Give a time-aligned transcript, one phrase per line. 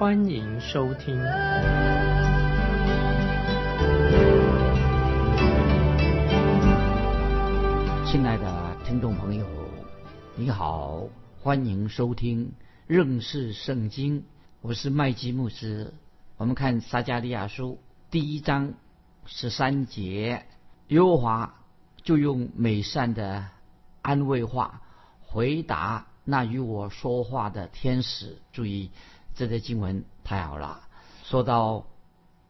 [0.00, 1.14] 欢迎收听。
[8.06, 9.46] 亲爱的听众朋友，
[10.36, 11.06] 你好，
[11.42, 12.50] 欢迎收听
[12.86, 14.24] 认识圣经。
[14.62, 15.92] 我是麦基牧师。
[16.38, 17.78] 我们看撒加利亚书
[18.10, 18.72] 第一章
[19.26, 20.46] 十三节，
[20.88, 21.56] 耶和华
[22.02, 23.44] 就用美善的
[24.00, 24.80] 安慰话
[25.20, 28.38] 回答那与我说话的天使。
[28.50, 28.92] 注意，
[29.34, 30.88] 这节经文太好了。
[31.24, 31.86] 说到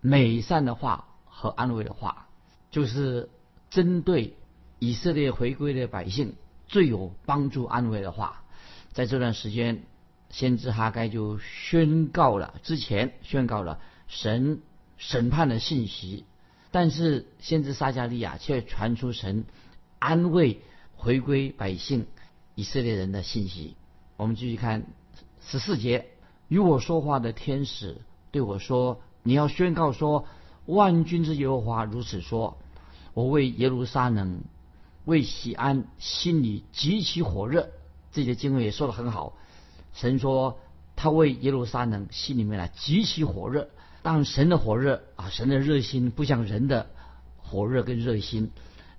[0.00, 2.28] 美善的话和安慰的话，
[2.70, 3.28] 就是
[3.70, 4.36] 针对。
[4.82, 6.36] 以色列回归的百姓
[6.66, 8.44] 最有帮助安慰的话，
[8.94, 9.82] 在这段时间，
[10.30, 14.62] 先知哈该就宣告了之前宣告了神
[14.96, 16.24] 审判的信息，
[16.70, 19.44] 但是先知撒加利亚却传出神
[19.98, 20.62] 安慰
[20.96, 22.06] 回归百姓
[22.54, 23.76] 以色列人的信息。
[24.16, 24.86] 我们继续看
[25.42, 26.06] 十四节，
[26.50, 27.96] 与我说话的天使
[28.30, 30.26] 对我说：“你要宣告说，
[30.66, 32.58] 万军之耶和华如此说：
[33.14, 34.42] 我为耶路撒冷。”
[35.06, 37.70] 为喜安心里极其火热，
[38.12, 39.32] 这些经文也说的很好。
[39.94, 40.58] 神说
[40.94, 43.70] 他为耶路撒冷心里面呢极其火热，
[44.02, 46.90] 但神的火热啊，神的热心不像人的
[47.38, 48.50] 火热跟热心。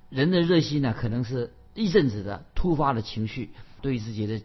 [0.09, 4.41] 人的热心呢，可能是一阵子的突发的情绪，对自己的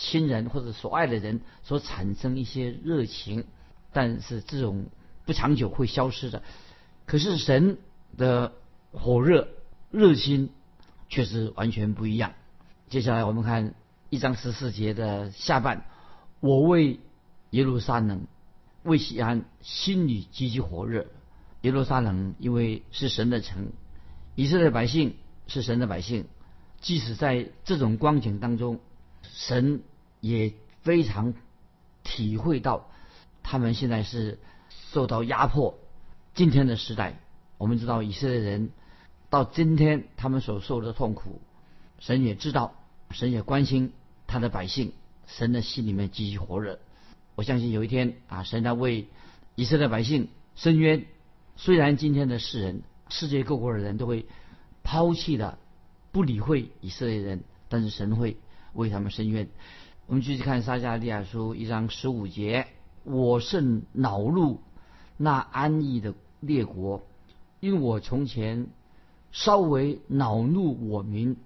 [0.00, 3.44] 亲人或者所爱的人所产生一些热情，
[3.92, 4.86] 但是这种
[5.26, 6.42] 不长久会消失的。
[7.04, 7.78] 可是神
[8.16, 8.52] 的
[8.90, 9.48] 火热
[9.90, 10.50] 热心。
[11.12, 12.34] 确实完全不一样。
[12.88, 13.74] 接下来我们看
[14.10, 15.84] 一章十四节的下半，
[16.38, 17.00] 我为
[17.50, 18.28] 耶路撒冷
[18.84, 21.08] 为西安心里极其火热。
[21.62, 23.72] 耶路撒冷因为是神的城，
[24.36, 25.16] 以色列百姓
[25.48, 26.26] 是神的百姓，
[26.80, 28.78] 即使在这种光景当中，
[29.24, 29.82] 神
[30.20, 31.34] 也非常
[32.02, 32.90] 体会到
[33.42, 34.38] 他们现在是
[34.92, 35.78] 受到压迫。
[36.34, 37.18] 今天的时代，
[37.58, 38.70] 我们知道以色列人。
[39.28, 41.40] 到今天，他们所受的痛苦，
[42.00, 42.74] 神也知道，
[43.12, 43.92] 神也关心
[44.26, 44.92] 他的百姓，
[45.28, 46.80] 神的心里面极其火热。
[47.36, 49.06] 我相信有一天啊，神在为
[49.54, 51.06] 以色列百姓伸冤。
[51.54, 54.26] 虽然今天的世人，世界各国的人都会
[54.82, 55.58] 抛弃的，
[56.10, 58.36] 不理会以色列人，但是神会
[58.72, 59.48] 为他们伸冤。
[60.10, 62.66] 我们继续看撒迦利亚书一章十五节：
[63.04, 64.60] 我甚恼怒
[65.16, 67.02] 那安逸的列国，
[67.60, 68.66] 因我从前。
[69.30, 71.36] 稍微恼怒我民，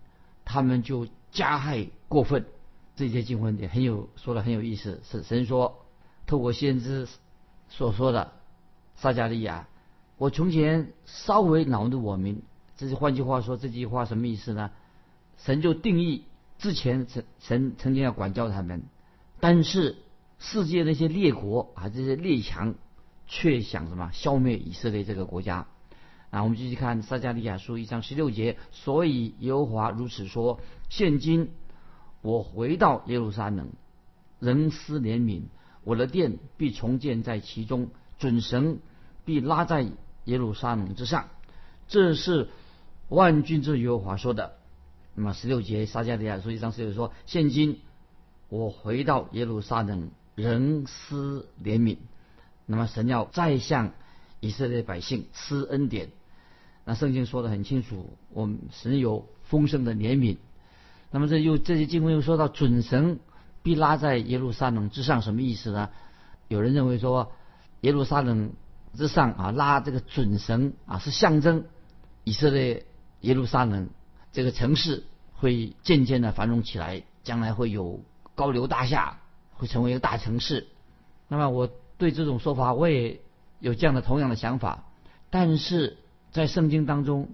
[0.47, 2.47] 他们就加害过分。
[2.97, 5.03] 这些经文也很有说的很有意思。
[5.05, 5.85] 是神说，
[6.27, 7.07] 透过先知
[7.69, 8.33] 所说的
[8.95, 9.69] 撒加利亚，
[10.17, 12.43] 我从前稍微恼怒我民。
[12.79, 14.71] 这是换句话说，这句话什么意思呢？
[15.37, 16.25] 神就定义
[16.65, 18.85] 之前神神曾经要管教他们，
[19.39, 19.99] 但是
[20.39, 22.75] 世界那些列国啊，这些列强
[23.27, 25.67] 却想什么消灭以色列这个国家。
[26.31, 30.59] 那我们继续看撒加利亚书一章十六节，所以耶和华如此说：
[30.89, 31.51] 现今
[32.23, 33.69] 我回到耶路撒冷，
[34.41, 35.43] 人思怜悯，
[35.83, 38.79] 我的殿必重建在其中，准绳
[39.27, 39.87] 必拉在
[40.25, 41.29] 耶路撒冷之上。
[41.89, 42.49] 这是
[43.11, 44.57] 万军之耶和华说的。
[45.15, 47.81] 那么十六节撒加利亚书一章十六说：现今
[48.49, 51.99] 我回到耶路撒冷，仍思怜悯。
[52.67, 53.93] 那么神要再向
[54.41, 56.11] 以色列百姓施恩典。
[56.85, 60.39] 那圣经说的很清楚，我们神有丰盛的怜悯。
[61.11, 63.21] 那么这又这些经文又说到准绳
[63.63, 65.91] 必拉在耶路撒冷之上，什么意思呢？
[66.49, 67.33] 有人认为说
[67.83, 68.53] 耶路撒冷
[68.95, 71.65] 之上啊拉这个准绳啊是象征
[72.25, 72.84] 以色列
[73.21, 73.89] 耶路撒冷
[74.34, 78.01] 这个城市会渐渐的繁荣起来，将来会有
[78.34, 79.21] 高楼大厦，
[79.54, 80.66] 会成为一个大城市。
[81.28, 83.22] 那么我对这种说法我也
[83.60, 84.84] 有这样的同样的想法，
[85.31, 85.97] 但是。
[86.34, 87.28] 在圣经当中，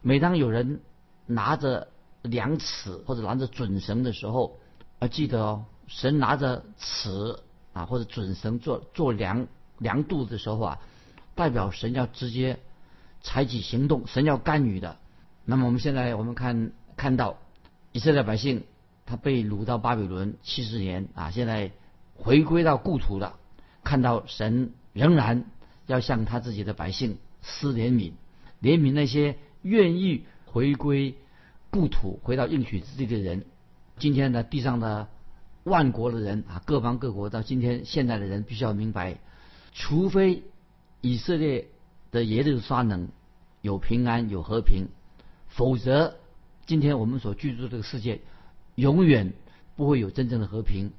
[0.00, 0.80] 每当有人
[1.26, 1.88] 拿着
[2.22, 4.56] 量尺或者拿着准绳的时候，
[5.00, 7.40] 要记得哦，神拿着尺
[7.74, 10.78] 啊或者准绳做做量量度的时候啊，
[11.34, 12.58] 代表神要直接
[13.20, 14.96] 采取行动，神要干预的。
[15.50, 17.38] 那么我们现在我们看看到
[17.92, 18.64] 以色列百姓
[19.06, 21.72] 他被掳到巴比伦七十年啊，现在
[22.14, 23.38] 回归到故土了，
[23.82, 25.46] 看到神仍然
[25.86, 28.12] 要向他自己的百姓施怜悯，
[28.60, 31.14] 怜悯那些愿意回归
[31.70, 33.46] 故土、回到应许之地的人。
[33.96, 35.08] 今天呢，地上的
[35.64, 39.16] 万国的人啊，各方各国到今天现在的人，必须要明白，
[39.72, 40.42] 除非
[41.00, 41.68] 以色列
[42.10, 43.08] 的耶路撒冷
[43.62, 44.88] 有平安、有和平，
[45.58, 46.14] 否则
[46.66, 48.20] 今天我们所居住的这个世界
[48.76, 49.32] 永远
[49.74, 50.92] 不会有真正的和平。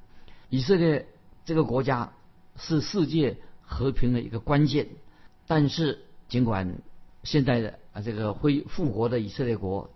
[0.50, 1.06] 以色列
[1.46, 2.12] 这个国家
[2.56, 4.88] 是世界和平的一个关键，
[5.46, 6.76] 但是尽管
[7.22, 9.88] 现在的啊这个恢复国的以色列国，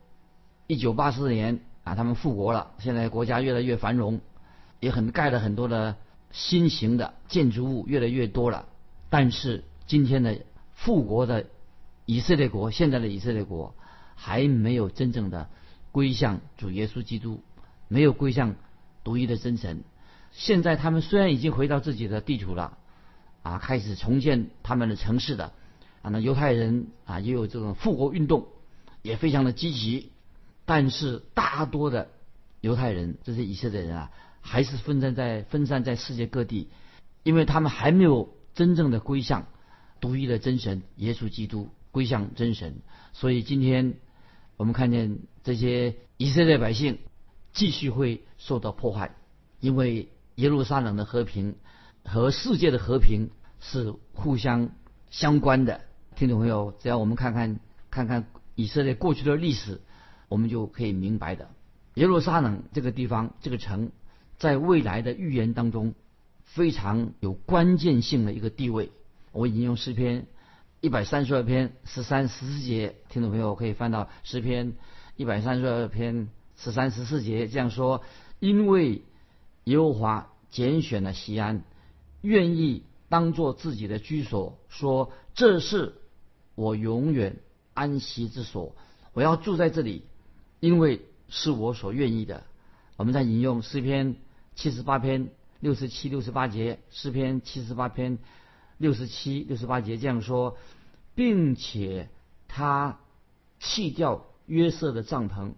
[0.67, 4.23] 一九八四年啊他们复国了，现在国家越来越繁荣，
[4.81, 5.97] 也很盖了很多的
[6.33, 8.67] 新型的建筑物越来越多了，
[9.11, 10.39] 但是今天的
[10.73, 11.45] 复国的
[12.07, 13.75] 以色列国，现在的以色列国
[14.25, 15.51] 还没有真正的
[15.93, 17.43] 归向主耶稣基督，
[17.89, 18.55] 没有归向
[19.05, 19.85] 独一的真神。
[20.33, 22.79] 现在他们虽然已经回到自己的地图了，
[23.43, 25.53] 啊，开始重建他们的城市的，
[26.01, 28.47] 啊，那犹太人啊也有这种复国运动，
[29.03, 30.11] 也非常的积极，
[30.65, 32.09] 但是大多的
[32.63, 34.11] 犹太人，这些以色列人啊，
[34.41, 36.71] 还是分散在分散在世界各地，
[37.25, 39.47] 因为他们还没有真正的归向
[40.01, 42.77] 独一的真神耶稣基督，归向真神，
[43.13, 43.97] 所以今天
[44.57, 46.99] 我们看见这些以色列百姓
[47.53, 49.15] 继续会受到破坏，
[49.61, 50.09] 因为。
[50.37, 51.55] 耶路撒冷的和平
[52.05, 53.31] 和世界的和平
[53.61, 54.71] 是互相
[55.09, 55.83] 相关的，
[56.17, 59.81] 听众朋友，只要我们看看看看以色列过去的历史，
[60.29, 61.51] 我们就可以明白的。
[61.95, 63.93] 耶路撒冷这个地方，这个城，
[64.37, 65.95] 在未来的预言当中
[66.43, 68.91] 非常有关键性的一个地位。
[69.31, 70.27] 我引用诗篇
[70.85, 74.75] 一百三十二篇十三十四节，听众朋友可以翻到诗篇
[75.17, 76.29] 一百三十二篇
[76.59, 78.03] 十三十四节，这样说：
[78.39, 79.01] 因为。
[79.65, 81.63] 耶和华拣选了西安，
[82.21, 85.95] 愿意当做自己的居所，说这是
[86.55, 87.39] 我永远
[87.73, 88.77] 安息之所。
[89.15, 90.05] 我要住在这里，
[90.61, 92.43] 因为是我所愿意的。
[92.99, 94.17] 我们在引用诗篇
[94.55, 95.31] 七十八篇
[95.61, 98.19] 六十七、六十八节，诗篇七十八篇
[98.79, 100.57] 六十七、六十八节这样说，
[101.15, 102.09] 并且
[102.49, 102.99] 他
[103.59, 105.53] 弃掉约瑟的帐篷，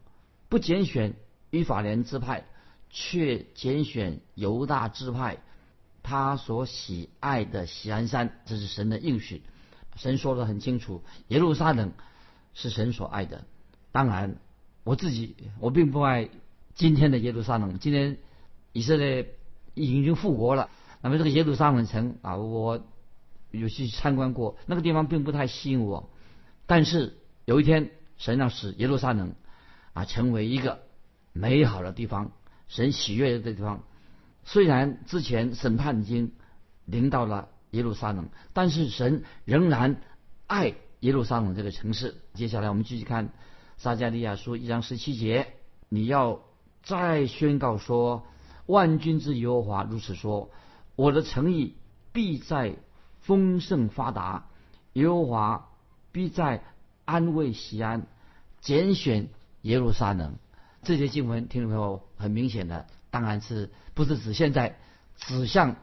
[0.49, 1.15] 不拣选
[1.51, 2.47] 以法莲支派。
[2.89, 5.39] 却拣选犹大支派，
[6.03, 9.43] 他所喜爱的喜安山，这是神的应许。
[9.97, 11.93] 神说的很清楚，耶路撒冷
[12.55, 13.45] 是神所爱的。
[13.93, 14.37] 当然，
[14.85, 16.31] 我自己我并不爱
[16.75, 17.79] 今天的耶路撒冷。
[17.81, 18.17] 今天
[18.73, 19.35] 以色列
[19.75, 20.71] 已经复国了，
[21.03, 22.81] 那么这个耶路撒冷城啊，我
[23.59, 26.11] 有去参观过，那个地方并不太吸引我。
[26.67, 29.35] 但是有一天，神要使耶路撒冷
[29.93, 30.81] 啊成为一个
[31.33, 32.33] 美好的地方。
[32.69, 33.85] 神喜悦的地方，
[34.45, 36.33] 虽然之前审判已经
[36.85, 40.01] 临到了耶路撒冷，但是神仍然
[40.49, 42.17] 爱耶路撒冷这个城市。
[42.35, 43.33] 接下来我们继续看
[43.77, 45.47] 撒加利亚书一章十七节：
[45.89, 46.43] 你要
[46.83, 48.27] 再宣告说，
[48.67, 50.51] 万军之耶和华如此说：
[50.97, 51.77] 我的诚意
[52.13, 52.75] 必在
[53.27, 54.47] 丰盛发达，
[54.93, 55.69] 耶和华
[56.13, 56.63] 必在
[57.05, 58.07] 安慰西安，
[58.61, 59.29] 拣选
[59.63, 60.37] 耶路撒冷。
[60.83, 64.79] 这些经文，听众朋友很明显的，当然是不是指现在，
[65.17, 65.75] 指向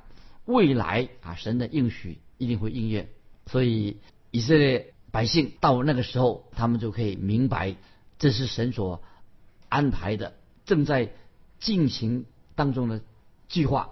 [0.46, 1.36] 未来啊！
[1.36, 3.10] 神的应许一定会应验，
[3.48, 4.00] 所以
[4.32, 7.76] 以色列百姓到那个时候，他们就可以明白，
[8.20, 9.04] 这是神所
[9.68, 11.12] 安排的，正在
[11.60, 12.26] 进行
[12.56, 13.02] 当中的
[13.50, 13.90] 计划。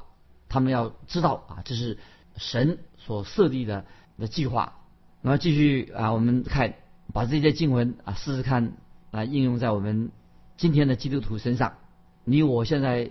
[0.47, 1.97] 他们要知道啊，这是
[2.41, 3.85] 神所设立的
[4.17, 4.73] 的计划。
[5.21, 6.73] 那么继续啊，我们看
[7.13, 8.73] 把这些经文啊，试试看
[9.11, 10.11] 啊，应用在我们。
[10.57, 11.77] 今天的基督徒身上，
[12.23, 13.09] 你我现在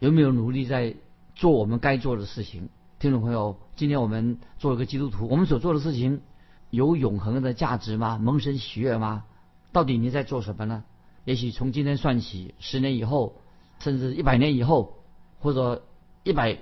[0.00, 0.96] 有没有努力在
[1.36, 2.70] 做我们该做的事情？
[2.98, 6.22] 听众朋友，今天我们做一个基督徒，我们所做的事情
[6.70, 8.18] 有永恒的价值吗？
[8.18, 9.22] 蒙神喜悦吗？
[9.70, 10.82] 到底你在做什么呢？
[11.24, 13.36] 也许从今天算起，十年以后，
[13.78, 14.94] 甚至一百年以后，
[15.38, 15.84] 或者
[16.24, 16.58] 一百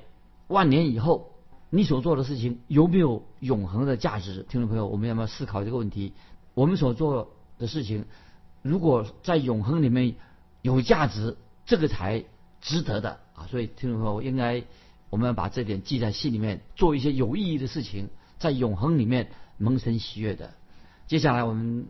[0.48, 1.30] 万年以后，
[1.76, 4.46] 你所做的事情有没有永恒的价值？
[4.48, 6.14] 听众朋友，我们要不要思考这个问题？
[6.54, 8.06] 我们所做的事情。
[8.62, 10.14] 如果在永恒里面
[10.62, 12.24] 有价值，这个才
[12.62, 13.44] 值得的啊！
[13.50, 14.64] 所以听众朋友，应该
[15.10, 19.28] 我们要把这点记在心里面，做一些有意义的事情，在永恒里面
[19.58, 20.54] 蒙神喜悦的。
[21.06, 21.88] 接下来我们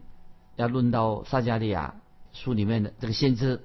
[0.57, 1.95] 要论到撒加利亚
[2.33, 3.63] 书里面的这个先知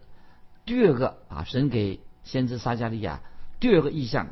[0.66, 3.24] 第二个啊，神给先知撒加利亚
[3.60, 4.28] 第二个意象。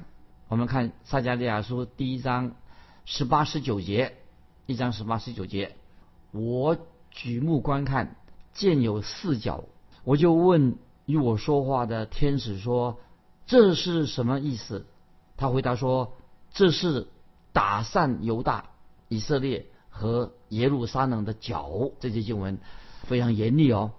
[0.50, 2.56] 我们看撒加利亚书第一章
[3.06, 4.18] 十八十九节，
[4.66, 5.76] 一章十八十九节，
[6.32, 6.76] 我
[7.12, 8.16] 举目观看。
[8.52, 9.66] 见有四角，
[10.04, 13.00] 我就问与我说话的天使说
[13.46, 14.88] ：“这是什么意思？”
[15.38, 16.14] 他回答说
[16.52, 17.08] ：“这是
[17.54, 18.72] 打散犹大，
[19.08, 22.58] 以色列和耶路撒冷的角，这些经文
[23.04, 23.92] 非常严厉哦。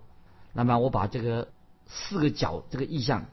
[0.53, 1.49] 那么我把这个
[1.87, 3.27] 四个角这个意象，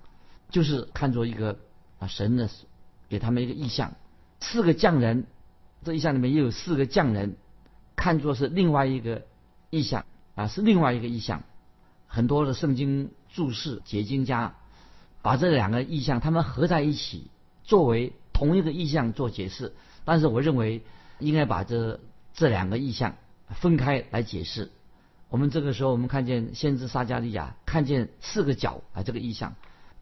[0.52, 1.58] 就是看作一个
[1.98, 2.48] 啊神的
[3.10, 3.96] 给他们一个意象，
[4.40, 5.26] 四个匠人，
[5.84, 7.38] 这意象里面也有四个匠人，
[7.96, 9.26] 看作是另外一个
[9.70, 11.44] 意象啊，是另外一个意象。
[12.08, 14.56] 很多的圣经注释解经家
[15.22, 17.30] 把这两个意象他们合在一起，
[17.64, 19.74] 作为同一个意象做解释。
[20.06, 20.84] 但是我认为
[21.20, 22.00] 应该把这
[22.34, 23.16] 这两个意象
[23.50, 24.72] 分开来解释。
[25.30, 29.56] 我们这个时候，我们看见先知撒加利亚看见四个角啊，这个意象，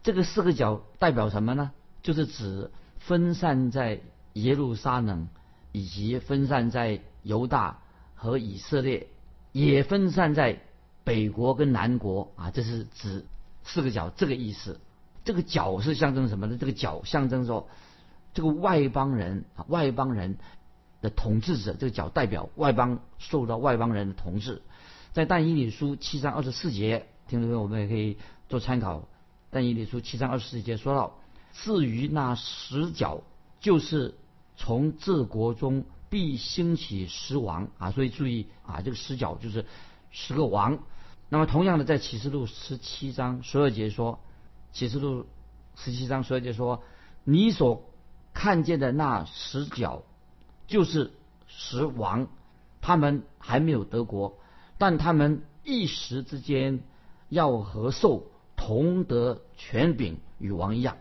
[0.04, 1.72] 这个四个角代表什么呢？
[2.04, 2.70] 就是指
[3.08, 4.00] 分散在
[4.34, 5.28] 耶路撒冷，
[5.72, 7.80] 以及分散在犹大
[8.16, 9.08] 和以色列，
[9.52, 10.60] 也分散在
[11.04, 13.26] 北国跟南国啊，这是指
[13.64, 14.80] 四个角这个意思。
[15.24, 16.58] 这个角是象征什么呢？
[16.60, 17.68] 这个角象征说，
[18.34, 20.38] 这个外邦人啊，外邦人
[21.02, 24.62] 的统治者，这个角代表外邦受到外邦人的统治。
[25.14, 28.18] 在但以理书七章二十四节，听众朋友我们也可以
[28.50, 29.08] 做参考。
[29.52, 31.20] 但以理书七章二十四节说到，
[31.64, 33.22] 至于那十角，
[33.60, 34.16] 就是
[34.58, 39.66] 从治国中必兴起十王啊，所以注意啊，这个十角就是
[40.12, 40.80] 十个王。
[41.30, 44.20] 那么同样的，在启示录十七章十二节说，
[44.72, 45.26] 启示录
[45.76, 46.84] 十七章十二节说，
[47.24, 47.90] 你所
[48.34, 50.04] 看见的那十角，
[50.68, 51.14] 就是
[51.48, 52.28] 十王，
[52.82, 54.38] 他们还没有得国。
[54.78, 56.84] 但他们一时之间
[57.30, 60.98] 要和兽同得权柄与王一样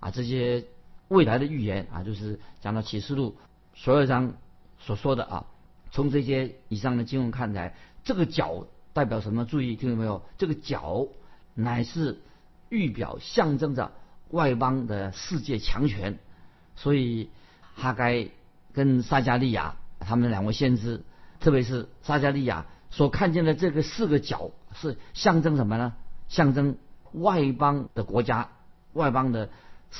[0.00, 0.10] 啊！
[0.10, 0.64] 这些
[1.08, 3.36] 未来的预言啊，就是讲到启示录
[3.74, 4.34] 十二章
[4.78, 5.46] 所说的啊。
[5.90, 7.74] 从这些以上的经文看来，
[8.04, 9.44] 这个角代表什么？
[9.44, 10.22] 注意听到没有？
[10.38, 11.06] 这个角
[11.54, 12.20] 乃是
[12.68, 13.92] 预表象征着
[14.30, 16.18] 外邦的世界强权。
[16.74, 17.30] 所以
[17.74, 18.28] 哈该
[18.72, 21.02] 跟撒加利亚他们两位先知，
[21.40, 22.66] 特别是撒加利亚。
[22.90, 25.94] 所看见的这个四个角是象征什么呢？
[26.28, 26.76] 象征
[27.12, 28.50] 外邦的国家，
[28.92, 29.50] 外邦的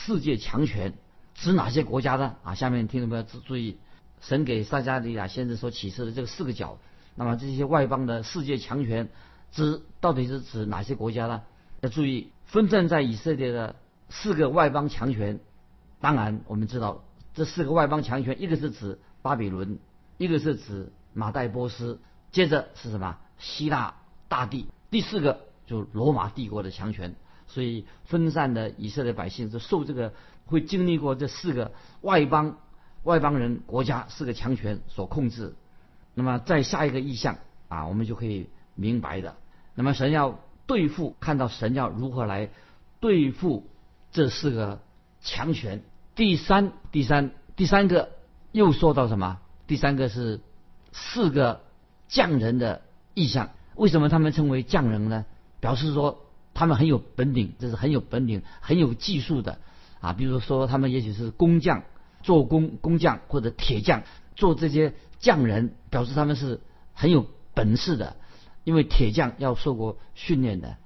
[0.05, 0.95] 世界强权，
[1.35, 2.37] 指哪些国家呢？
[2.45, 3.79] 啊，下面听众朋友注注意，
[4.21, 6.79] 神给撒迦利亚先生所启示的这个四个角，
[7.15, 9.09] 那么这些外邦的世界强权，
[9.51, 11.43] 指到底是指哪些国家呢？
[11.81, 13.75] 要注意，分散在以色列的
[14.11, 15.41] 四个外邦强权，
[16.01, 17.03] 当然我们知道
[17.35, 19.79] 这四个外邦强权，一个是指巴比伦，
[20.19, 22.01] 一个是指马代波斯。
[22.33, 23.17] 接着是什么？
[23.39, 23.95] 希腊
[24.29, 27.15] 大地，第四个就罗马帝国的强权。
[27.47, 30.13] 所以分散的以色列百姓就受这个
[30.47, 32.59] 会经历过这四个外邦
[33.03, 35.55] 外邦人国家四个强权所控制。
[36.15, 37.39] 那么在下一个意象
[37.69, 39.37] 啊，我们就可以明白的。
[39.75, 42.51] 那么神要对付，看到神要如何来
[43.01, 43.69] 对付
[44.13, 44.81] 这四个
[45.21, 45.83] 强权。
[46.15, 48.11] 第三，第三，第三个
[48.53, 49.39] 又说到什么？
[49.67, 50.41] 第三个是
[50.93, 51.61] 四个。
[52.09, 52.83] 匠人的
[53.15, 55.25] 意象，为什么他们称为匠人呢？
[55.59, 56.26] 表示说
[56.57, 59.59] 他们很有本领，这是很有本领、很有技术的
[60.01, 60.15] 啊。
[60.15, 61.83] 比如说，他们也许是工匠、
[62.23, 64.03] 做工工匠或者铁匠，
[64.35, 66.61] 做这些匠人，表示他们是
[66.95, 68.17] 很有本事的。
[68.65, 70.77] 因为铁匠要受过训练的。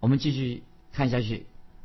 [0.00, 1.38] 我们继续看下去，《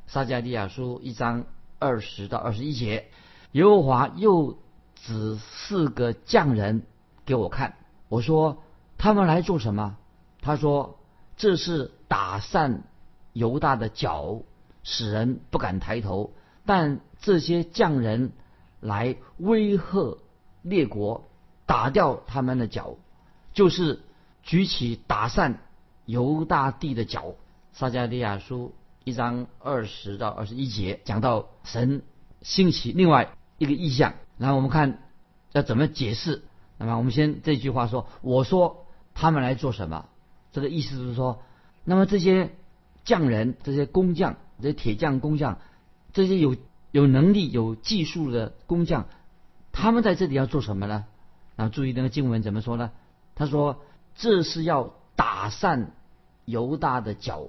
[0.08, 1.46] 撒迦利亚书》一章
[1.80, 3.10] 二十到二十一节，
[3.52, 4.58] 耶和华又
[4.96, 6.82] 指四个匠人
[7.26, 7.76] 给我看，
[8.10, 8.64] 我说。
[9.00, 9.96] 他们来做什么？
[10.42, 10.98] 他说
[11.38, 12.82] ：“这是打散
[13.38, 14.42] 犹大的脚，
[14.84, 16.34] 使人不敢抬头。
[16.66, 18.32] 但这些匠人
[18.80, 20.18] 来威吓
[20.62, 21.28] 列国，
[21.66, 22.96] 打掉他们的脚，
[23.54, 24.02] 就是
[24.44, 25.60] 举起打散
[26.06, 27.36] 犹大地的脚。”
[27.74, 32.02] 撒迦利亚书一章二十到二十一节讲到神
[32.42, 35.04] 兴起另外一个意象，然后我们看
[35.52, 36.44] 要怎么解释。
[36.78, 38.84] 那么我们先这句话说：“我说。”
[39.20, 40.06] 他们来做什么？
[40.52, 41.42] 这个意思就是说，
[41.84, 42.52] 那么这些
[43.08, 45.60] 匠人、这些工匠、这些铁匠、工匠，
[46.12, 46.58] 这些有
[46.92, 49.06] 有能力、有技术的工匠，
[49.72, 51.06] 他们在这里要做什么呢？
[51.56, 52.92] 啊，注意那个经文怎么说呢？
[53.34, 53.82] 他说
[54.14, 55.94] ：“这是要打散
[56.44, 57.48] 犹大的脚，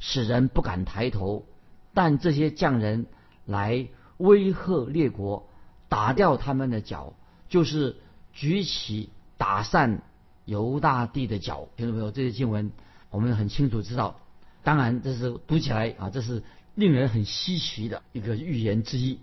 [0.00, 1.46] 使人不敢抬头。
[1.94, 3.06] 但这些匠人
[3.46, 3.88] 来
[4.18, 5.48] 威吓列国，
[5.88, 7.14] 打掉他们的脚，
[7.48, 7.96] 就是
[8.34, 10.02] 举起打散。”
[10.46, 12.10] 犹大地的脚，听到没有？
[12.10, 12.72] 这些经文
[13.10, 14.18] 我们很清楚知道。
[14.62, 16.42] 当然，这是读起来啊，这是
[16.74, 19.18] 令人很稀奇的一个预言之一。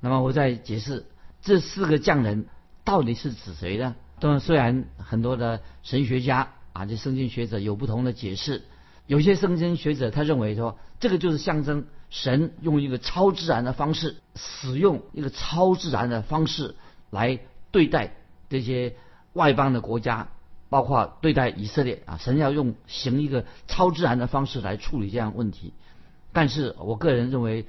[0.00, 1.06] 那么，我再解释
[1.42, 2.46] 这四个匠人
[2.84, 3.96] 到底是指谁呢？
[4.20, 8.62] 当然，虽然很多的神学家啊，这圣经学者有不同的解释。
[9.06, 16.74] 有些圣经学者他认为说，这个就是象征神用一个超自然的方式，使用一个超自然的方式
[17.10, 17.38] 来
[17.70, 18.14] 对待
[18.48, 18.96] 这些
[19.34, 20.28] 外邦的国家，
[20.74, 25.72] 包括对待以色列啊，神要用行一个超自然的方式来处理这样问题。
[26.32, 27.66] 但是我个人认为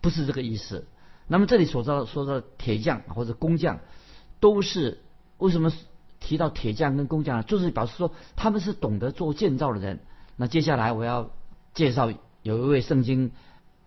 [0.00, 0.88] 不是这个意思。
[1.28, 3.78] 那么这里所说说的铁匠或者工匠，
[4.40, 4.98] 都是
[5.38, 5.72] 为什么
[6.18, 7.44] 提到铁匠跟工匠呢？
[7.44, 10.00] 就是表示说他们是懂得做建造的人。
[10.34, 11.30] 那接下来我要
[11.72, 13.30] 介绍有一位圣经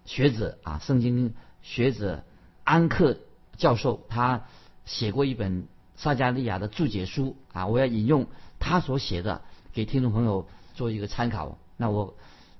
[0.05, 2.23] 学者啊，圣经学者
[2.63, 3.17] 安克
[3.57, 4.45] 教授，他
[4.85, 5.67] 写过一本
[5.97, 8.27] 撒加利亚的注解书啊，我要引用
[8.63, 9.41] 他所写的
[9.73, 11.57] 给听众朋友做一个参考。
[11.75, 12.15] 那我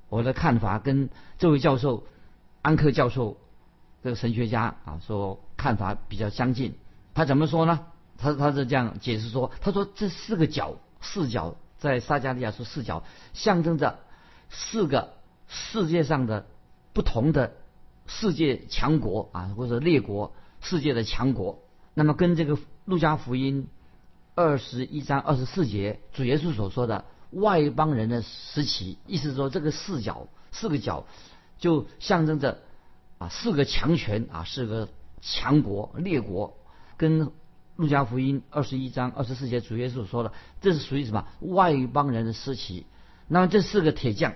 [0.10, 2.04] 我的看法跟这位教授
[2.62, 3.38] 安克教授。
[4.04, 6.74] 这个神学家啊，说看法比较相近。
[7.14, 7.86] 他怎么说呢？
[8.18, 14.00] 他他是这样解释说：他说这四个角，四角在撒加利亚说四角，象征着
[14.50, 15.14] 四个
[15.48, 16.48] 世界上的
[16.92, 17.54] 不同的
[18.06, 21.60] 世界强国啊，或者列国，世界的强国。
[21.94, 23.70] 那么跟这个路加福音
[24.36, 31.06] 二十一章二十四节主耶稣所说的外邦人的时期，意思说这个四角四个角
[31.58, 32.60] 就象征着。
[33.20, 34.90] 啊，四个强权啊，四个
[35.22, 36.58] 强国列国，
[36.98, 37.32] 跟
[37.78, 42.86] 路加福音二十一章二十四节主耶稣说的，这是属于什么外邦人的时期。
[43.30, 44.34] 那么这四个铁匠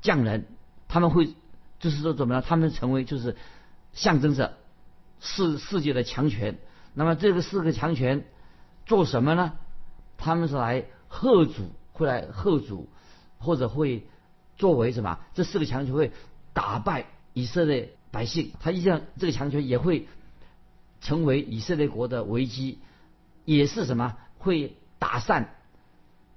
[0.00, 0.46] 匠人，
[0.88, 1.34] 他们会
[1.78, 2.42] 就是说怎么样？
[2.42, 3.36] 他们成为就是
[3.92, 4.56] 象征着
[5.20, 6.58] 世世界的强权。
[6.94, 8.26] 那么这个四个强权
[8.86, 9.52] 做什么呢？
[10.16, 12.88] 他们是来贺主，会来贺主，
[13.38, 14.06] 或者会
[14.56, 15.18] 作为什么？
[15.34, 16.12] 这四个强权会
[16.54, 17.92] 打败以色列。
[18.12, 20.06] 百姓，他一样这个强权也会
[21.02, 22.78] 成为以色列国的危机，
[23.44, 25.54] 也是什么会打散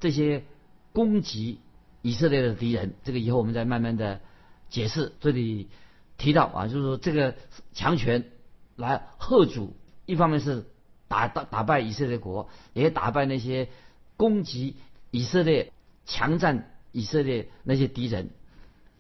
[0.02, 0.44] 这些
[0.92, 1.62] 攻击
[2.02, 2.96] 以色列的敌人。
[3.06, 4.20] 这个以后我们再慢慢的
[4.68, 5.14] 解释。
[5.22, 5.70] 这里
[6.18, 7.36] 提到啊，就是说这个
[7.72, 8.26] 强权
[8.76, 9.74] 来贺主，
[10.06, 10.66] 一方面是
[11.10, 13.68] 打打打败以色列国，也打败那些
[14.16, 14.78] 攻击
[15.12, 15.74] 以色列、
[16.06, 18.30] 强占以色列那些敌人。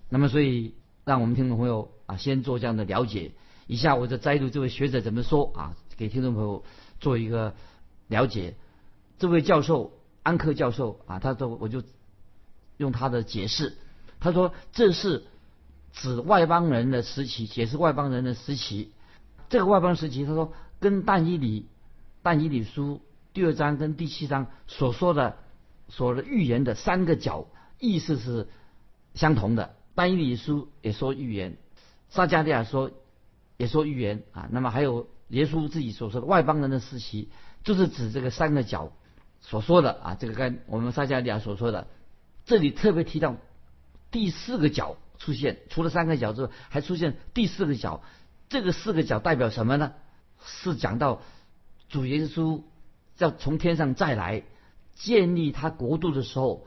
[0.09, 0.73] 那么，所以
[1.05, 1.91] 让我们听众朋友。
[2.09, 3.33] 啊，先做这样的了解。
[3.67, 6.63] 以下我就摘录这位学者怎么说啊，给听众朋友
[6.99, 7.53] 做一个
[8.07, 8.55] 了解。
[9.19, 9.93] 这位教授
[10.23, 11.83] 安克教授啊，他说我就
[12.77, 13.77] 用他的解释，
[14.19, 15.25] 他说这是
[15.93, 18.91] 指外邦人的时期，解释外邦人的时期。
[19.49, 21.67] 这个外邦时期，他说跟但以理
[22.29, 23.01] 但以理书
[23.33, 25.39] 第二章跟第七章所说的
[25.87, 27.47] 所的预言的三个角
[27.79, 28.47] 意思是
[29.15, 29.73] 相同的。
[29.95, 31.57] 但以理书也说预言。
[32.09, 32.91] 撒加利亚说，
[33.57, 34.47] 也说预言啊。
[34.51, 37.29] 那么还有耶稣自己所说的外邦人的时期，
[37.63, 38.91] 就是指这个三个角
[39.41, 40.13] 所说的啊。
[40.13, 41.87] 这个跟我们撒加利亚所说的，
[42.45, 43.37] 这里特别提到
[44.11, 48.03] 第四个角出现，除了三个角之外，还出现第四个角。
[48.49, 49.93] 这个四个角代表什么呢？
[50.45, 51.23] 是讲到
[51.89, 52.61] 主耶稣
[53.17, 54.43] 要从天上再来
[54.95, 56.65] 建立他国度的时候，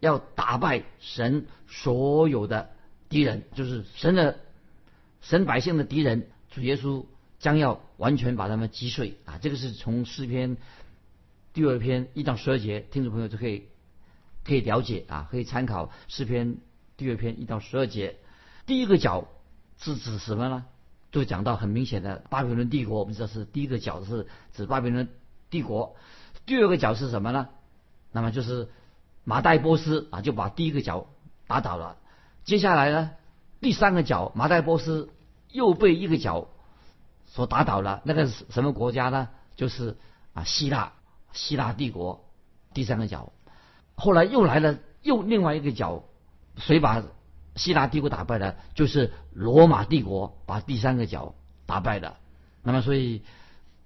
[0.00, 2.70] 要打败神所有的
[3.08, 4.40] 敌人，就是神的。
[5.20, 7.06] 神百姓的敌人，主耶稣
[7.38, 9.38] 将要完全把他们击碎啊！
[9.38, 10.56] 这个是从诗篇
[11.52, 13.68] 第二篇一到十二节，听众朋友就可以
[14.42, 16.56] 可以了解啊，可以参考诗篇
[16.96, 18.16] 第二篇一到十二节。
[18.66, 19.28] 第一个角
[19.78, 20.64] 是指什么呢？
[21.12, 25.08] 就讲到很明显的巴比伦帝国，我们知道是第一个角是指巴比伦
[25.50, 25.94] 帝国。
[26.46, 27.48] 第二个角是什么呢？
[28.10, 28.68] 那么就是
[29.22, 31.06] 马代波斯啊，就把第一个角
[31.46, 31.96] 打倒了。
[32.44, 33.10] 接下来呢？
[33.60, 35.10] 第三个角，马代波斯
[35.50, 36.48] 又被一个角
[37.26, 38.00] 所打倒了。
[38.04, 39.28] 那个是什么国家呢？
[39.54, 39.96] 就是
[40.32, 40.94] 啊，希腊，
[41.32, 42.24] 希腊帝国。
[42.74, 43.32] 第三个角，
[43.94, 46.04] 后来又来了，又另外一个角，
[46.56, 47.02] 谁把
[47.56, 48.56] 希腊帝国打败了？
[48.74, 51.34] 就是罗马帝国把第三个角
[51.66, 52.18] 打败了。
[52.62, 53.22] 那么，所以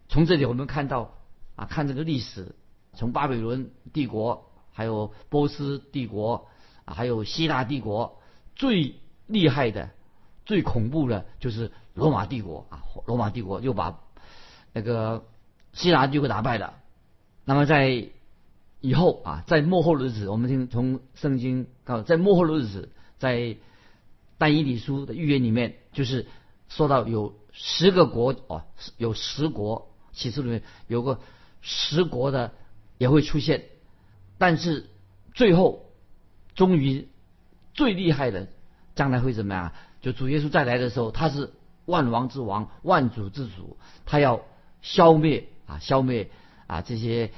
[0.09, 1.15] 从这里我们看到
[1.55, 2.55] 啊，看这个历史，
[2.95, 6.49] 从巴比伦帝国，还有波斯帝国，
[6.85, 8.21] 还有希腊帝国
[8.55, 8.97] 最。
[9.29, 9.91] 厉害的、
[10.45, 12.79] 最恐怖的，就是罗马帝国啊！
[13.09, 13.99] 罗马帝国又把
[14.73, 15.25] 那个
[15.73, 16.75] 希腊帝国打败了。
[17.45, 18.07] 那么在
[18.81, 23.57] 以后啊，在末后的日子，我们听从圣经告，在末后的日子，在
[24.39, 26.27] 但以理书的预言里面，就是
[26.69, 28.65] 说到有十个国哦，
[28.97, 31.21] 有十国启示里面有个
[31.61, 32.53] 十国的
[32.99, 33.65] 也会出现，
[34.39, 34.91] 但是
[35.35, 35.87] 最后
[36.55, 37.09] 终于
[37.75, 38.49] 最厉害的。
[38.95, 39.73] 将来会怎么样？
[40.01, 41.53] 就主耶稣再来的时候，他是
[41.85, 43.77] 万王之王、万主之主，
[44.07, 44.41] 他要
[44.81, 46.31] 消灭啊，消灭
[46.67, 47.31] 啊这些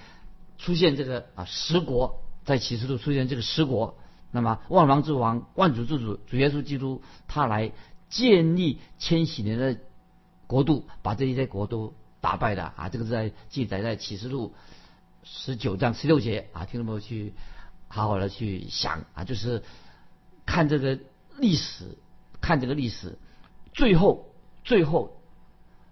[0.56, 3.98] 出现这个啊十国，在启示录出现这个十国，
[4.30, 7.72] 那么万王之王、万主之主主耶稣基督，他来
[8.10, 9.78] 建立千禧年的
[10.46, 12.74] 国度，把这些国都打败了。
[12.76, 12.88] 啊！
[12.90, 14.54] 这个是在记载在启示录
[15.24, 16.48] 十九章十六节。
[16.52, 17.32] 啊，听众朋友去
[17.88, 19.04] 好好的去想。
[19.14, 19.62] 啊，就是
[20.44, 20.98] 看这个
[21.38, 21.96] 历史，
[22.40, 23.18] 看这个历史，
[23.72, 24.26] 最后
[24.62, 25.22] 最后，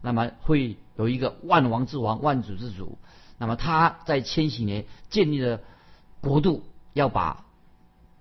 [0.03, 2.99] 那么会有一个万王之王、万主之主，
[3.39, 5.61] 那么他在千禧年建立了
[6.21, 7.46] 国度，要把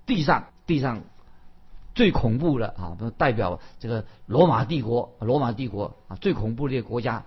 [0.05, 1.01] 地上地上
[1.93, 7.25] 最恐怖的啊，代表这个罗马帝国，罗马帝国啊最恐怖的国家，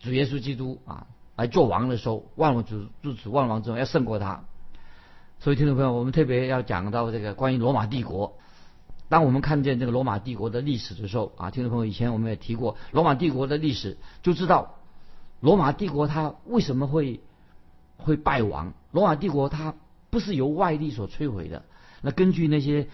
[0.00, 1.06] 主耶稣基督啊。
[1.34, 4.44] 来做王的时候，万王之之主、万王之王要胜过他。
[5.40, 8.36] 所以，听众朋友，我们特别要讲到这个关于罗马帝国。
[9.08, 14.74] 当我们看见这个罗马帝国的历史的时候，啊，听众朋友，以前我们也提过罗马帝国的历史，就知道
[15.40, 17.20] 罗马帝国它为什么会
[17.96, 18.74] 会败亡。
[18.90, 19.74] 罗马帝国它
[20.10, 21.64] 不是由外力所摧毁的。
[22.02, 22.88] 那根据那些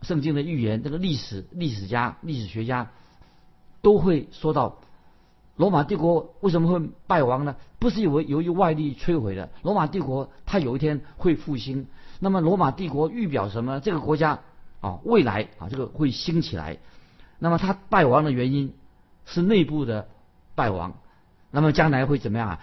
[0.00, 2.90] 圣经的预言，这个历史历史家、历史学家
[3.82, 4.78] 都会说到。
[5.56, 7.56] 罗马帝国为什么会败亡呢？
[7.80, 9.50] 不是因为由于外力摧毁的。
[9.62, 11.88] 罗马帝国它有一天会复兴。
[12.20, 13.80] 那么罗马帝国预表什么？
[13.80, 14.38] 这个国家
[14.80, 16.78] 啊，未来啊，这个会兴起来。
[17.40, 18.72] 那么它败亡的原因
[19.26, 20.06] 是内部的
[20.54, 20.96] 败亡。
[21.50, 22.60] 那么将来会怎么样啊？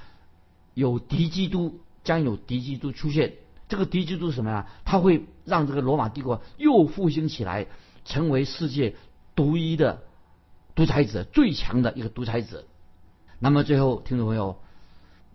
[0.74, 3.34] 有敌基督，将有敌基督出现。
[3.68, 4.68] 这个敌基督什么呀？
[4.86, 7.68] 他会让这个罗马帝国又复兴起来，
[8.04, 8.96] 成为世界
[9.36, 10.04] 独一的
[10.76, 12.66] 独裁者，最强的一个独裁者。
[13.40, 14.60] 那么最后，听众朋友，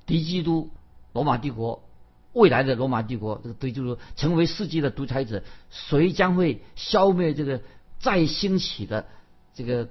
[0.06, 0.70] 敌基督
[1.12, 1.82] 罗马帝国
[2.32, 7.60] 未来的罗马帝国，这个敌基督成为世界的独裁者，谁将会消灭这个
[7.98, 9.06] 再兴起的
[9.54, 9.88] 这个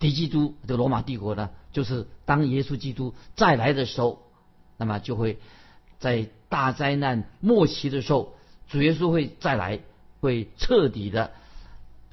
[0.00, 1.50] 敌基督这个罗马帝国呢？
[1.70, 4.22] 就是当耶稣基督再来的时候，
[4.76, 5.38] 那么就会
[5.98, 8.34] 在大灾难末期的时候，
[8.68, 9.80] 主耶稣会再来，
[10.20, 11.32] 会彻底的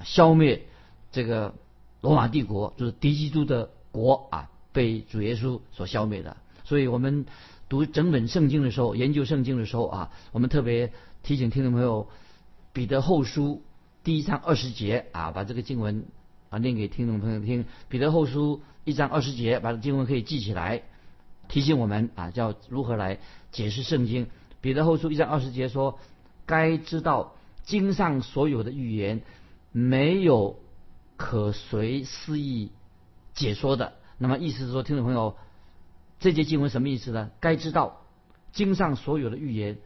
[0.04, 0.66] 消灭
[1.12, 1.54] 这个
[2.00, 4.50] 罗马帝国，就是敌基督的国啊。
[4.72, 7.24] 被主耶稣所消灭的，所以我们
[7.66, 12.06] 读整本圣经的时候，研究圣经的时候啊，我们特别提醒听众朋友，
[12.74, 13.62] 彼得后书
[14.04, 16.04] 第一章二十节啊，把这个经文
[16.50, 17.64] 啊念给听众朋友听。
[17.88, 20.82] 彼得后书一章二十节，把这经文可以记起来，
[21.56, 23.18] 提醒我们啊，叫如何来
[23.50, 24.26] 解释圣经。
[24.60, 25.98] 彼得后书一章二十节说，
[26.44, 29.22] 该知道经上所有的预言，
[29.72, 30.58] 没有
[31.16, 32.72] 可随思意
[33.32, 33.94] 解说的。
[34.18, 35.34] 那么意思是说，听众朋友，
[36.20, 37.30] 这节经文什么意思呢？
[37.40, 38.02] 该知道
[38.52, 39.78] 经上所有的预言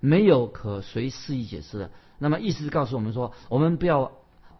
[0.00, 1.90] 没有可随肆意解释的。
[2.18, 4.12] 那么意思是告诉我们说，我们不要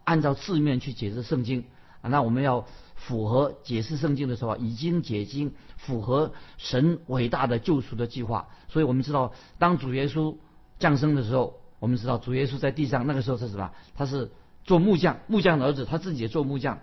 [0.03, 1.63] 按照字面去解释圣经，
[2.01, 8.47] 啊那我们要符合解释圣经的时候已经解经，符合神伟大的救赎的计划。
[8.67, 10.35] 所以我们知道，当主耶稣
[10.79, 13.71] 降生的时候，我们知道主耶稣在地上那个时候是什么？
[13.95, 14.31] 他是
[14.63, 16.79] 做木匠，木匠的儿子，他自己也做木匠。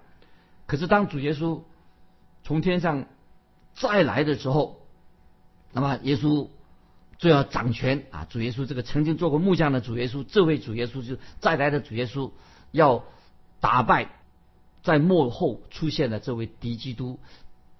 [0.66, 1.62] 可是当主耶稣
[2.42, 3.06] 从天上
[3.74, 4.80] 再来的时候，
[5.72, 6.48] 那么耶稣
[7.18, 8.26] 就要掌权啊！
[8.28, 12.32] 主耶稣这个曾经做过木匠的主耶稣，这位主耶稣就再来的主耶稣，
[12.72, 13.04] 要
[13.60, 14.10] 打败
[14.86, 17.18] 在幕后出现了这位敌基督。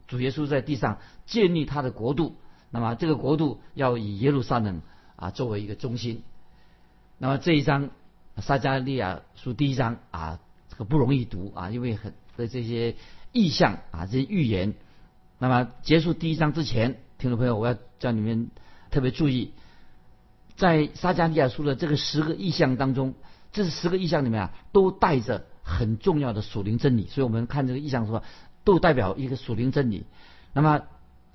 [0.08, 2.34] 主耶稣在地上建立他的国度，
[2.70, 4.82] 那么这个国度要以耶路撒冷
[5.14, 6.22] 啊作为一个中心。
[7.18, 7.90] 那么这一章
[8.36, 12.96] 撒加利亚书第一章啊，这个不容易读啊，因为很的这些。
[13.32, 14.72] 意象啊，这些预言。
[15.38, 18.50] 那么结束第一章之前，听众朋友，我要叫你们
[18.90, 19.52] 特别注意，
[20.56, 23.12] 在撒迦利亚书的这个十个意象当中，
[23.52, 27.08] 这十个意象里面啊，都带着很重要的属灵真理。
[27.08, 28.22] 所以我们看这个意象说，
[28.62, 30.04] 都代表一个属灵真理。
[30.52, 30.82] 那么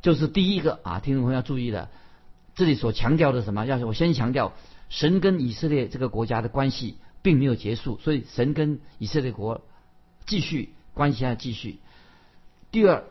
[0.01, 1.89] 就是第一个啊，听众朋友要注意的，
[2.55, 3.65] 这里所强调的什么？
[3.65, 4.53] 要我先强调，
[4.89, 9.61] 神跟以色列这个国家的关系并没有结束，所以神跟以色列国
[10.25, 11.79] 继续关系要继续。
[12.71, 13.03] 第二，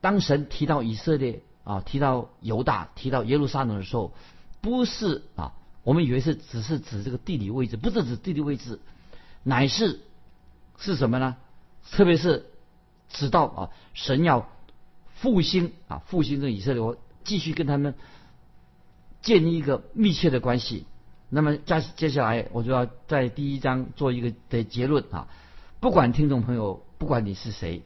[0.00, 4.14] 当神提到以色列啊，提到犹大，提到耶路撒冷的时候，
[4.60, 8.80] 不是啊，我们以为是只是指这个地理位置，不是指地理位置，
[9.42, 10.00] 乃是
[10.78, 11.36] 是什么呢？
[11.90, 12.46] 特别是
[13.08, 14.48] 直到啊，神要
[15.14, 17.94] 复兴啊，复兴这以色列，我继续跟他们
[19.22, 20.86] 建立一个密切的关系。
[21.30, 25.28] 那么接接下来，我就要在第一章做一个的结论啊，
[25.80, 27.82] 不管听众朋友，不管你是谁。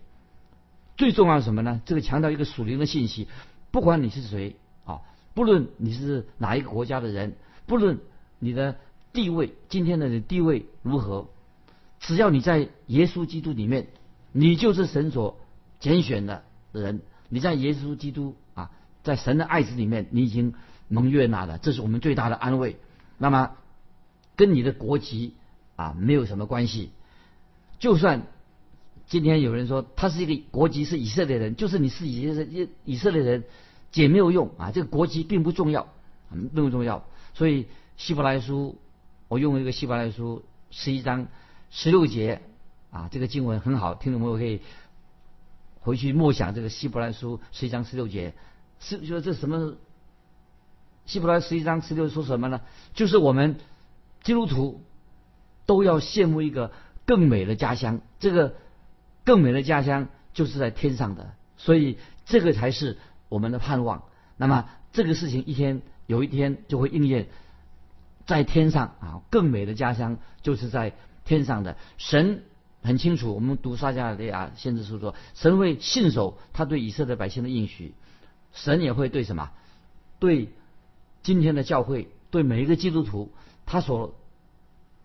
[0.96, 1.81] 最重要是什么呢？
[1.85, 3.26] 这个强调一个属灵的信息，
[3.70, 5.00] 不管你是谁啊，
[5.35, 7.35] 不论你是哪一个国家的人，
[7.66, 7.98] 不论
[8.38, 8.76] 你的
[9.12, 11.28] 地位，今天的地位如何，
[12.02, 13.88] 只要你在耶稣基督里面，
[14.30, 15.40] 你就是神所
[15.80, 17.00] 拣选的人。
[17.30, 18.70] 你在耶稣基督啊，
[19.02, 20.52] 在神的爱子里面，你已经
[20.88, 22.76] 蒙悦纳了，这是我们最大的安慰。
[23.16, 23.52] 那么，
[24.36, 25.34] 跟你的国籍
[25.76, 26.90] 啊没有什么关系，
[27.78, 28.26] 就算。
[29.08, 33.44] 今天有人说他是一个国籍是以色列人，就是你是以色列人，
[33.92, 34.70] 也没有用啊。
[34.70, 35.92] 这个国籍并不重要，
[36.30, 37.04] 很那么重要。
[37.34, 37.66] 所以
[37.98, 38.78] 希伯来书，
[39.28, 41.26] 我用一个希伯来书十一章
[41.72, 42.42] 十六节
[42.90, 44.61] 啊，这个经文很好，听众朋友可以
[45.80, 48.35] 回去默想这个希伯来书十一章十六节，
[48.78, 49.74] 是说这什么？
[51.06, 52.61] 希伯来十一章十六说什么呢？
[52.92, 53.56] 就是我们
[54.22, 54.82] 基督徒
[55.64, 56.72] 都要羡慕一个
[57.06, 58.54] 更美的家乡，这个
[59.24, 62.98] 更美的家乡就是在天上的，所以这个才是
[63.30, 64.04] 我们的盼望。
[64.37, 67.28] 那么这个事情一天有一天就会应验，
[68.26, 70.92] 在天上啊，更美的家乡就是在
[71.24, 71.76] 天上的。
[71.98, 72.44] 神
[72.82, 77.94] 很清楚，我们读撒迦利亚先知书说，神会信守他对以色列百姓的应许，
[78.52, 79.50] 神也会对什么？
[80.18, 80.48] 对。
[81.24, 83.30] 今天的教会对每一个基督徒，
[83.64, 84.16] 他所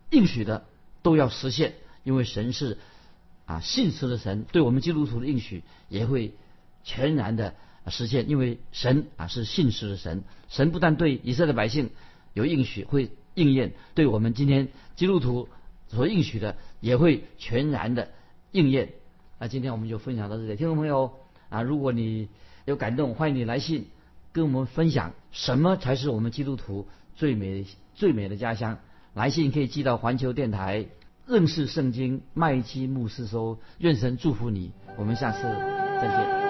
[0.10, 0.66] 应许的
[1.04, 2.80] 都要实现，因为神是
[3.46, 6.34] 啊信实的神，对我们基督徒的应许也会
[6.84, 7.54] 全然的
[7.86, 11.92] 实现，因为神啊是信实的神，神不但对以色列百姓
[12.34, 15.50] 有应许会应验，对我们今天基督徒
[15.90, 18.10] 所应许的也会全然的
[18.52, 18.90] 应验。
[19.40, 21.14] 那今天我们就分享到这里，听众朋友
[21.50, 22.30] 啊，如果你
[22.66, 23.88] 有感动，欢迎你来信。
[24.34, 28.78] 跟我们分享什么才是我们基督徒最美最美的家乡？
[29.16, 30.86] 来信可以寄到环球电台
[31.26, 33.58] 认识圣经麦基牧师收。
[33.80, 36.47] 愿神祝福你，我们下次再见。